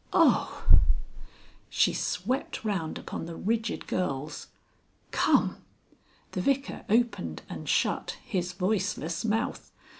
[0.13, 0.67] "Oh!"
[1.69, 4.47] She swept round upon the rigid girls.
[5.11, 5.57] "Come!"
[6.31, 9.71] The Vicar opened and shut his voiceless mouth.